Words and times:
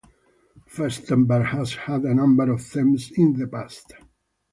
Festember 0.67 1.45
has 1.49 1.75
had 1.75 2.05
a 2.05 2.15
number 2.15 2.51
of 2.51 2.63
themes 2.65 3.11
in 3.15 3.33
the 3.33 3.45
past. 3.45 3.93